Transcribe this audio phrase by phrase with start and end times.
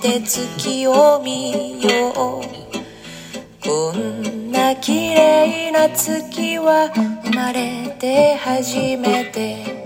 [0.00, 6.90] して月を見ようこんな綺麗な月は
[7.22, 9.78] 生まれて初めて。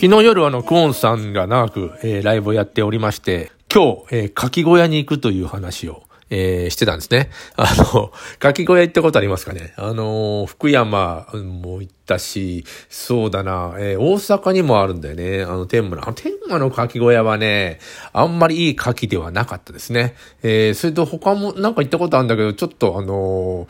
[0.00, 7.30] 昨日夜あの、クオンさんが長く、えー、ライブをやっておりまして、今日、えー、かき小屋に行くという話を、えー、してたんですね。
[7.56, 15.42] あの、かき小屋行ったことありますかねあの、福山も行ったし、そうだな、えー、大阪にもあるんだよね。
[15.42, 16.04] あの、天満の。
[16.04, 17.78] あの、天満のかき小屋はね、
[18.12, 20.14] あんまりいいかきではなかったですね。
[20.42, 23.68] えー、それと他もなんか行ったことあるんだけど、ちょっとあの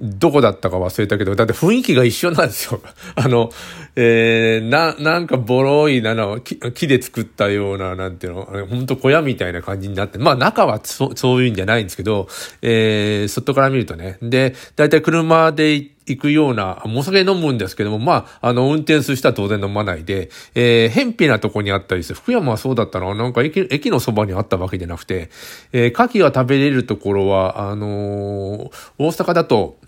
[0.00, 2.80] どこだったか忘れたけど、だって雰囲気が一緒なんですよ。
[3.14, 3.50] あの、
[3.96, 12.28] えー、な、なんかボロいなの木、木で作ったような、なんていうの、ほんと小屋みたいな感じになって、まあ中はそそういうんじゃないんですけど、
[12.62, 14.18] えー、外から見るとね。
[14.20, 22.16] で、だいたい車で行って行くような、もう酒飲むんですけども、まあ、あの、運転する人は当然飲まないで、えー、偏僻なとこにあったりする。
[22.16, 25.30] 福山はそうだったのなんか駅、駅のそばにあったわけじゃなくて、
[25.72, 29.78] えー、牡蠣が食べれるところは、あのー、大阪だと、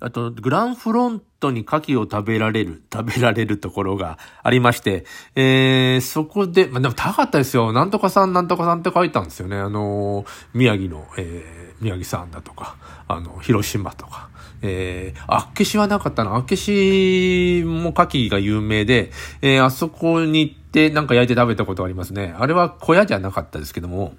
[0.00, 5.04] あと、グランフロントに牡蠣を食べられる、 食べられるところがありまして、
[5.36, 7.72] えー、そこで、まあ、でも高かったですよ。
[7.72, 9.56] なんとかさん、なんとかさんって書いたんですよね。
[9.58, 12.76] あのー、宮城の、えー、宮城さんだとか、
[13.08, 14.28] あの、広島とか。
[14.62, 16.34] えー、あっけしはなかったな。
[16.34, 19.10] あっけしも牡蠣が有名で、
[19.42, 22.34] えー、あそこに行ってなんか焼いて食べたことありますね。
[22.38, 24.14] あれは小屋じゃなかったですけども、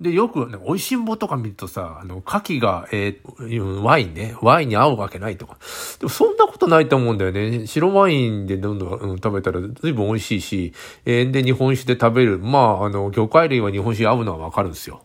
[0.00, 5.58] で、よく、ね、美味しんぼとか見るとさ、あの、牡蠣が、えー、ワインね、ワインに合うわけないとか。
[5.98, 7.66] でもそんなことないと思うんだよね。
[7.66, 10.72] 白ワインでどんどん、うん、食べたら随分美味しいし、
[11.04, 12.38] えー、で、日本酒で食べる。
[12.38, 15.02] まあ、あの、魚介類は日本酒合うのはわかるんですよ。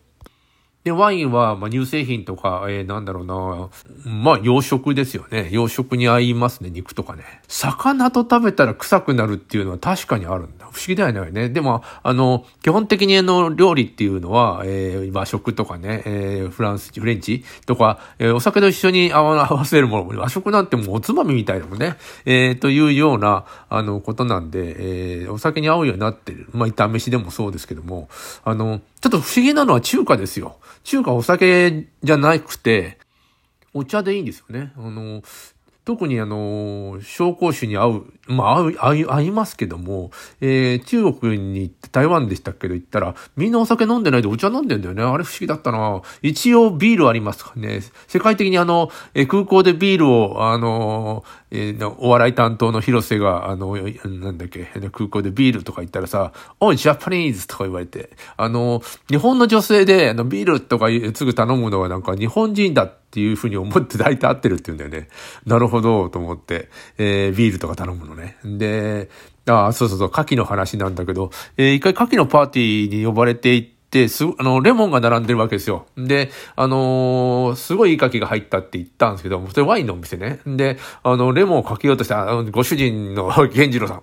[0.86, 3.70] で、ワインは、まあ、乳製品とか、えー、なんだろうな、
[4.08, 5.48] まあ、洋食ですよね。
[5.50, 7.24] 洋食に合いますね、肉とかね。
[7.48, 10.66] 魚と食べたら臭くなるっていうのは確かにあるんだ。
[10.66, 11.48] 不思議だよね。
[11.48, 26.46] でも、あの、基本的にあの、料理っていうのは、えー、和食とかね、えー、フランス、フレンチとか、えー、お酒と一緒に合わせるもの、和食なんてもうおつまみみたいなもんね、えー、というような、あの、ことなんで、えー、お酒に合うようになってる。
[26.52, 28.08] まあ、炒飯でもそうですけども、
[28.44, 30.58] あの、ちょっと不思議なのは中華ですよ。
[30.84, 32.98] 中華お酒じゃなくて、
[33.74, 34.72] お茶でいいんですよね。
[34.76, 35.22] あの、
[35.86, 40.10] 特にあの、紹興酒に合う、まあ合う、合い、合いますけども、
[40.40, 45.04] えー、中国に行って台湾でしたけど行ったら、みんなお酒飲んでないでお茶飲んでんだよね。
[45.04, 46.02] あれ不思議だったな。
[46.22, 47.82] 一応ビールありますかね。
[48.08, 65.08] 世界的にあの、えー、空港でビールを、あのえー、お笑い担当の広瀬が、あの、なんだっけ、空港でビールとか言ったらさ、おい、ジャパニーズとか言われて、あの、日本の女性で、あの、ビールとかすぐ頼むのはなんか日本人だってっていうふうに思って大体合ってるって言うんだよね。
[65.46, 66.68] なるほど、と思って、
[66.98, 68.36] えー、ビールとか頼むのね。
[68.44, 69.08] で、
[69.46, 75.86] ああそうそうそう、牡蠣の話なんだけど、えー、一回牡蠣のパーティーに呼ばれていって、す、あの、レモンが並んでるわけですよ。
[75.96, 80.40] で、あのー、すごいいい牡蠣が入ったって言ったんですけど、それワインのお店ね。
[80.44, 84.02] で、あの、レモンをかけようとした、あの、ご主人の 源次郎さん。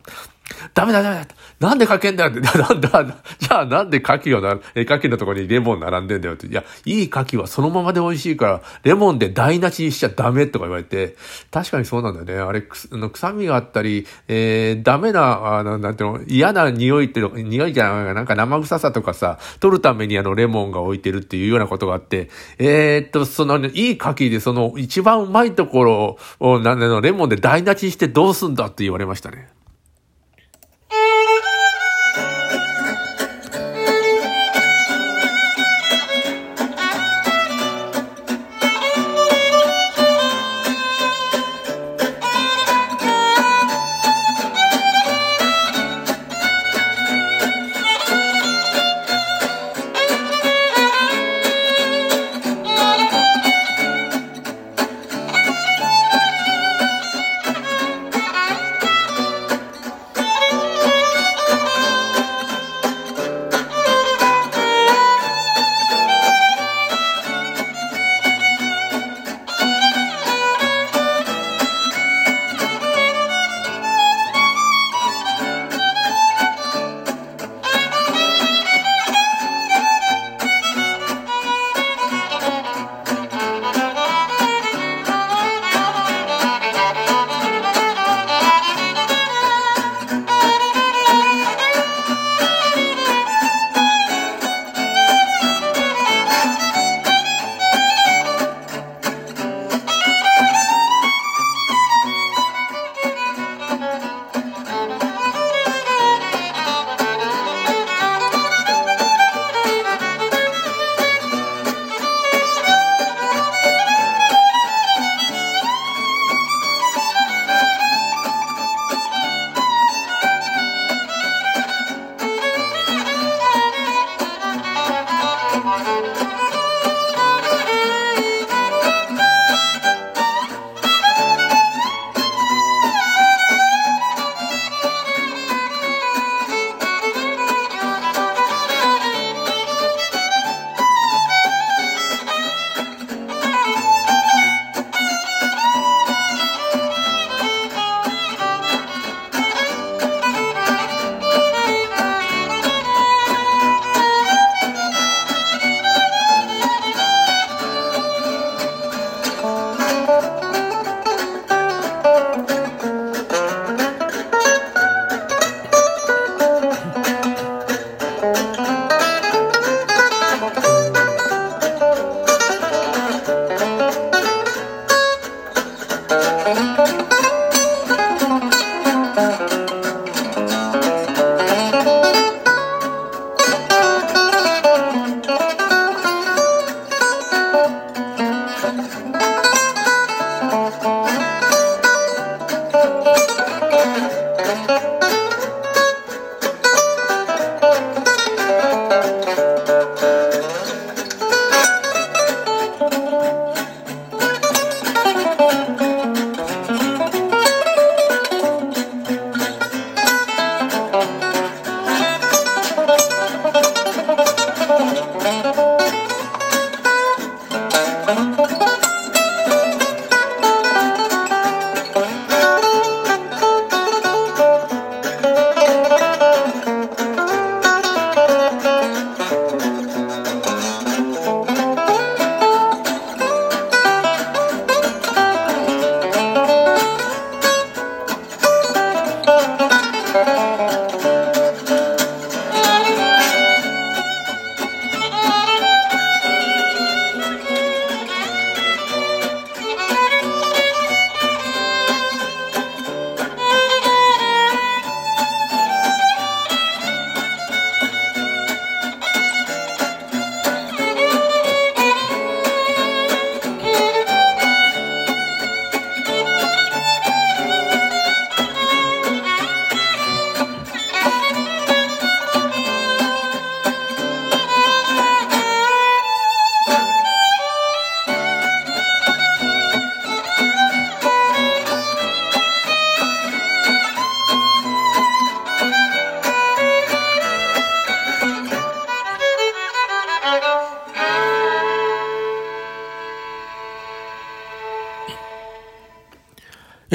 [0.73, 1.27] ダメだダメだ
[1.59, 2.41] なんでかけんだよって。
[2.57, 6.47] なんだ、じゃあなんで牡蠣をな、え、牡蠣のところにレモン並んでんだよって。
[6.47, 11.15] いや、いい牡蠣はそのままで美味しいから、レモンで台無しにしちゃダメとか言われて、
[11.51, 12.43] 確かにそうなんだよね。
[12.43, 29.52] あれ、くあの臭みがあったり、えー、ダメな、あの、なんていうの、嫌な匂いっていうの、匂いじゃない、なんか生臭さとかさ、取るためにあの、レモンが置いてるっていうようなことがあって、えー、っと、その、いい牡蠣でその、一番うまいところを、なんだろ、レモンで台無しにしてどうすんだって言われましたね。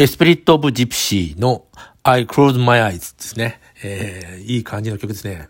[0.06, 1.64] スピリット・オブ・ジプシーの
[2.04, 3.60] I Close My Eyes ですね。
[3.82, 5.48] えー、いい感じの曲ですね。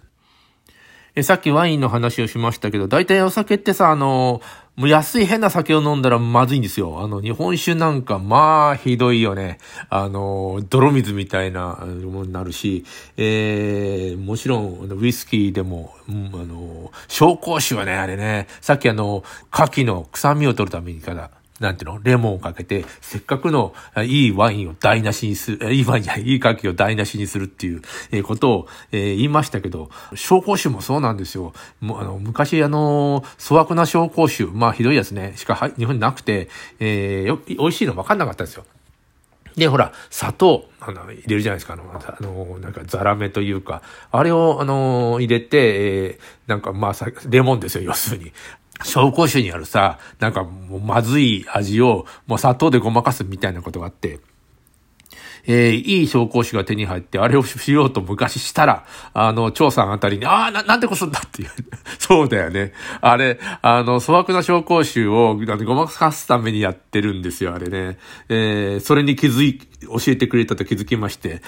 [1.14, 4.40] えさっきワインの話をしましたけど、大体お酒ってさ、あの、
[4.76, 7.00] もう安い変な酒を飲んだらまずいんですよ。
[7.00, 9.58] あの、日本酒なんか、まあ、ひどいよね。
[9.90, 12.84] あの、泥水みたいなものになるし、
[13.16, 22.00] えー、もちろん、ウイスキーでも、うん、あの、紹興酒はね、あれね、さっきあの、牡蠣の臭みを取るためにから、なんていうの？
[22.02, 23.74] レモンをかけて、せっかくの
[24.04, 27.82] いいワインを台無しにする、いいワインじゃない、いい牡蠣を台無しにするっていう
[28.24, 31.52] ことを、言いましたけど、紹興酒もそうなんですよ。
[31.80, 36.48] もあの昔あの、粗悪な紹興酒、まあひどいやつね、しか日本になくて、
[36.78, 38.64] えー、よ美味しいの分かんなかったんですよ。
[39.56, 41.72] で、ほら、砂糖、あの、入れるじゃないですか。
[41.72, 46.92] あの、あのなんか、ザラメというか、あれを、あの、入れて、えー、なんか、まあ、
[47.28, 48.32] レモンですよ、要するに。
[48.84, 54.20] 紹興酒にあるさ、なんかもうまずい味をもう砂糖でごまかすみたいなことがあって、
[55.48, 61.50] えー、いい紹興酒が手に入って、あれをしようと昔したら、あの、張さんあたりに、ああ、な、なんでこそんだっていう。
[61.98, 62.74] そうだよね。
[63.00, 67.98] あれ、あの、粗悪な紹興酒をごまかすためにやってるんですよ、あれね。
[68.28, 71.40] えー、それに気づい、教えてくれたと気づきまして。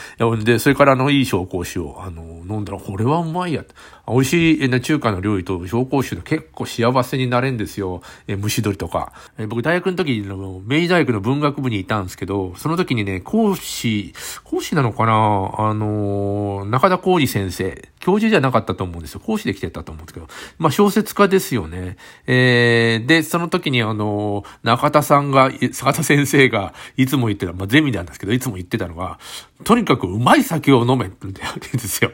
[0.44, 3.64] で、それからあの、いい紹興酒を、あの、飲んだら、これはうまいや。
[4.12, 8.02] 美味しい、中華の料理と紹興酒で結構幸せになれんですよ。
[8.26, 9.12] え蒸し鶏とか。
[9.38, 14.12] え僕、大学の時の、明治大学の文学部にいたんですけど、その時にね、講師、
[14.44, 15.54] 講師なのかな？
[15.58, 17.88] あの中田浩二先生。
[18.00, 19.20] 教授じゃなかったと思うんですよ。
[19.20, 20.26] 講師で来てたと思うんですけど。
[20.58, 21.98] まあ、小説家ですよね。
[22.26, 29.18] えー、で、その時にあの、中田さんが、坂田先生がいつも言ってた、まあ、ゼミなんですけど、いつも言ってたのが、
[29.64, 32.12] とにかくうまい酒を飲めって言うんですよ。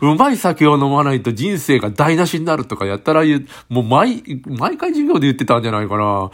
[0.00, 6.30] うまい酒を飲まないと人生が台無しになるとかやったら言う、もう毎、毎回授業で言ってたんじゃないかな。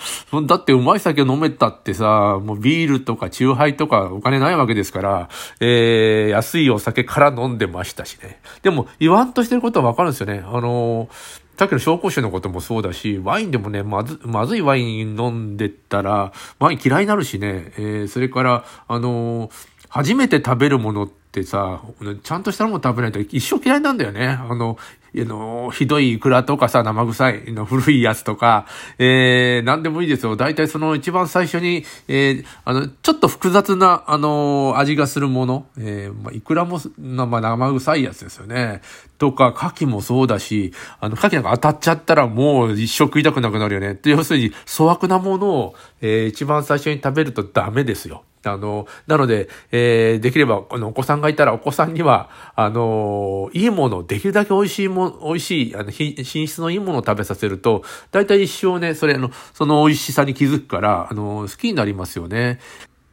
[0.47, 5.29] だってうまい酒を飲めたってさ、もうビールとかチューハイとかお金ないわけですから、
[5.61, 8.41] えー、安いお酒から飲んでましたしね。
[8.63, 10.43] でも言わんとしてることはわかるんですよね。
[10.47, 11.09] あの
[11.57, 21.81] さっきの紹興酒のこともそうだし、ワインでもね、まず、まずいワイン飲んでったら、ワイン嫌いになるしね、えー、それから、あのー初めて食べるものってさ、
[22.25, 24.27] ちゃんとしたもの食べないと一生嫌いなんだよね。
[24.27, 28.67] あの、あの、ひどいイクラとかさ、生臭いの古いやつとか、
[28.99, 30.35] えー、なんでもいいですよ。
[30.35, 38.83] 大体その一番最初に、えー、あの、ちょっと複雑な、あの、味がするもの、えー、まあ、イクラも、まあ、生臭いやつですよね。
[39.19, 43.97] とか、牡蠣もそうだし、あの、牡蠣なんか当たっちゃったらもう一生食いたくなくなるよね。
[44.07, 48.25] 要するに、粗悪なものを、えー、一番最初に食べるとダメですよ。
[48.49, 62.59] あの、なので、えー、できれば、このお子さんがいたら、お子さんには、あの、いいもの、できるだけ美味しいもの、美味しい、あの、品質のいいものを食べさせると、大体一生ね、それ、あの、その美味しさに気づくから、あの、好きになりますよね。